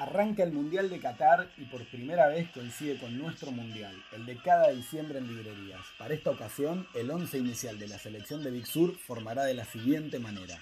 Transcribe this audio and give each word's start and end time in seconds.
Arranca 0.00 0.42
el 0.42 0.52
Mundial 0.52 0.88
de 0.88 0.98
Qatar 0.98 1.50
y 1.58 1.66
por 1.66 1.84
primera 1.84 2.26
vez 2.28 2.48
coincide 2.52 2.96
con 2.96 3.18
nuestro 3.18 3.50
Mundial, 3.50 3.94
el 4.12 4.24
de 4.24 4.38
cada 4.38 4.70
diciembre 4.70 5.18
en 5.18 5.26
librerías. 5.26 5.82
Para 5.98 6.14
esta 6.14 6.30
ocasión, 6.30 6.86
el 6.94 7.10
once 7.10 7.36
inicial 7.36 7.78
de 7.78 7.86
la 7.86 7.98
selección 7.98 8.42
de 8.42 8.50
Big 8.50 8.64
Sur 8.64 8.96
formará 8.96 9.44
de 9.44 9.52
la 9.52 9.66
siguiente 9.66 10.18
manera. 10.18 10.58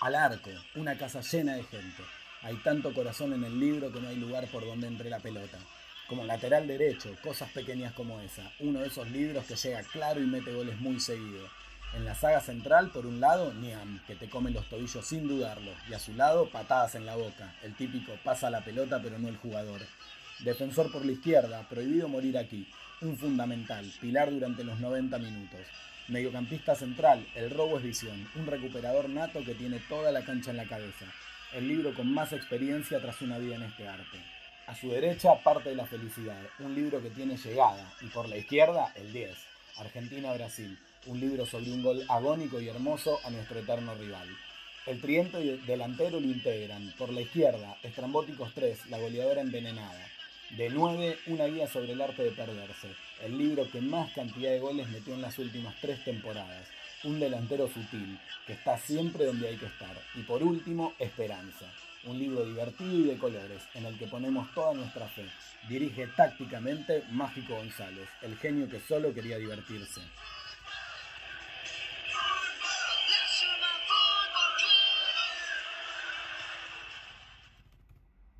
Al 0.00 0.14
arco, 0.14 0.48
una 0.74 0.96
casa 0.96 1.20
llena 1.20 1.56
de 1.56 1.64
gente. 1.64 2.02
Hay 2.40 2.56
tanto 2.64 2.94
corazón 2.94 3.34
en 3.34 3.44
el 3.44 3.60
libro 3.60 3.92
que 3.92 4.00
no 4.00 4.08
hay 4.08 4.16
lugar 4.16 4.46
por 4.46 4.64
donde 4.64 4.86
entre 4.86 5.10
la 5.10 5.18
pelota. 5.18 5.58
Como 6.08 6.24
lateral 6.24 6.66
derecho, 6.66 7.14
cosas 7.22 7.50
pequeñas 7.52 7.92
como 7.92 8.18
esa. 8.20 8.50
Uno 8.58 8.80
de 8.80 8.86
esos 8.86 9.10
libros 9.10 9.44
que 9.44 9.56
llega 9.56 9.82
claro 9.82 10.18
y 10.18 10.26
mete 10.26 10.50
goles 10.50 10.80
muy 10.80 10.98
seguido. 10.98 11.46
En 11.94 12.04
la 12.04 12.14
saga 12.14 12.40
central, 12.40 12.90
por 12.90 13.06
un 13.06 13.18
lado, 13.18 13.52
Niam, 13.54 14.00
que 14.06 14.14
te 14.14 14.28
come 14.28 14.50
los 14.50 14.68
tobillos 14.68 15.06
sin 15.06 15.26
dudarlo, 15.26 15.72
y 15.88 15.94
a 15.94 15.98
su 15.98 16.12
lado, 16.14 16.48
patadas 16.50 16.94
en 16.94 17.06
la 17.06 17.16
boca, 17.16 17.54
el 17.62 17.74
típico 17.74 18.12
pasa 18.22 18.50
la 18.50 18.60
pelota 18.60 19.00
pero 19.02 19.18
no 19.18 19.28
el 19.28 19.38
jugador. 19.38 19.80
Defensor 20.40 20.92
por 20.92 21.04
la 21.04 21.12
izquierda, 21.12 21.66
prohibido 21.68 22.08
morir 22.08 22.36
aquí, 22.36 22.70
un 23.00 23.16
fundamental, 23.16 23.90
pilar 24.00 24.30
durante 24.30 24.64
los 24.64 24.78
90 24.78 25.18
minutos. 25.18 25.60
Mediocampista 26.08 26.74
central, 26.74 27.26
el 27.34 27.50
robo 27.50 27.78
es 27.78 27.84
visión, 27.84 28.28
un 28.36 28.46
recuperador 28.46 29.08
nato 29.08 29.42
que 29.44 29.54
tiene 29.54 29.80
toda 29.88 30.12
la 30.12 30.22
cancha 30.22 30.50
en 30.50 30.58
la 30.58 30.68
cabeza. 30.68 31.06
El 31.54 31.68
libro 31.68 31.94
con 31.94 32.12
más 32.12 32.32
experiencia 32.32 33.00
tras 33.00 33.22
una 33.22 33.38
vida 33.38 33.56
en 33.56 33.62
este 33.62 33.88
arte. 33.88 34.18
A 34.66 34.74
su 34.74 34.90
derecha, 34.90 35.42
parte 35.42 35.70
de 35.70 35.76
la 35.76 35.86
felicidad, 35.86 36.40
un 36.58 36.74
libro 36.74 37.02
que 37.02 37.10
tiene 37.10 37.38
llegada, 37.38 37.90
y 38.02 38.06
por 38.06 38.28
la 38.28 38.36
izquierda, 38.36 38.92
el 38.94 39.12
10, 39.12 39.36
Argentina-Brasil 39.76 40.78
un 41.06 41.20
libro 41.20 41.46
sobre 41.46 41.70
un 41.70 41.82
gol 41.82 42.04
agónico 42.08 42.60
y 42.60 42.68
hermoso 42.68 43.18
a 43.24 43.30
nuestro 43.30 43.58
eterno 43.60 43.94
rival. 43.94 44.28
El 44.86 45.00
triente 45.00 45.38
delantero 45.66 46.20
lo 46.20 46.26
integran. 46.26 46.92
Por 46.98 47.12
la 47.12 47.20
izquierda, 47.20 47.76
Estrambóticos 47.82 48.52
3, 48.54 48.86
la 48.90 48.98
goleadora 48.98 49.40
envenenada. 49.40 50.06
De 50.56 50.70
9, 50.70 51.18
una 51.26 51.46
guía 51.46 51.66
sobre 51.66 51.92
el 51.92 52.00
arte 52.00 52.24
de 52.24 52.30
perderse. 52.30 52.88
El 53.22 53.36
libro 53.36 53.70
que 53.70 53.80
más 53.80 54.12
cantidad 54.12 54.50
de 54.50 54.60
goles 54.60 54.88
metió 54.88 55.14
en 55.14 55.22
las 55.22 55.38
últimas 55.38 55.74
tres 55.80 56.02
temporadas. 56.04 56.66
Un 57.04 57.20
delantero 57.20 57.68
sutil, 57.68 58.18
que 58.46 58.54
está 58.54 58.78
siempre 58.78 59.26
donde 59.26 59.48
hay 59.48 59.56
que 59.56 59.66
estar. 59.66 59.96
Y 60.14 60.22
por 60.22 60.42
último, 60.42 60.94
Esperanza. 60.98 61.66
Un 62.04 62.18
libro 62.18 62.44
divertido 62.44 62.98
y 62.98 63.02
de 63.04 63.18
colores, 63.18 63.62
en 63.74 63.84
el 63.84 63.98
que 63.98 64.06
ponemos 64.06 64.52
toda 64.54 64.74
nuestra 64.74 65.06
fe. 65.08 65.26
Dirige 65.68 66.06
tácticamente 66.16 67.02
Mágico 67.10 67.56
González, 67.56 68.08
el 68.22 68.36
genio 68.38 68.68
que 68.68 68.80
solo 68.80 69.12
quería 69.12 69.36
divertirse. 69.36 70.00